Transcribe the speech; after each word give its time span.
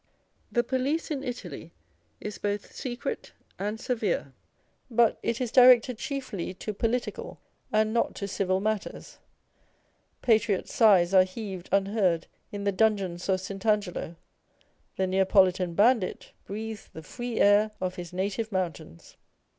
The 0.51 0.63
police 0.63 1.11
in 1.11 1.23
Italy 1.23 1.73
is 2.19 2.39
both 2.39 2.73
secret 2.75 3.33
and 3.59 3.79
severe, 3.79 4.33
but 4.89 5.19
it 5.21 5.39
is 5.39 5.51
directed 5.51 5.99
chiefly 5.99 6.55
to 6.55 6.73
political 6.73 7.39
and 7.71 7.93
not 7.93 8.15
to 8.15 8.27
civil 8.27 8.59
matters. 8.59 9.19
Patriot 10.23 10.67
sighs 10.67 11.13
are 11.13 11.21
heaved 11.23 11.69
unheard 11.71 12.25
in 12.51 12.63
the 12.63 12.71
dungeons 12.71 13.29
of 13.29 13.41
St. 13.41 13.63
Angelo: 13.63 14.15
the 14.97 15.05
Neapolitan 15.05 15.75
bandit 15.75 16.31
breathes 16.45 16.87
the 16.91 17.03
free 17.03 17.39
air 17.39 17.69
of 17.79 17.93
his 17.93 18.11
native 18.11 18.51
mountains 18.51 19.17